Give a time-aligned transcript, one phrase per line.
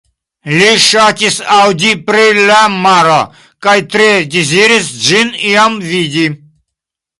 [0.51, 3.19] Li ŝatis aŭdi pri la maro,
[3.67, 6.29] kaj tre deziris ĝin iam vidi.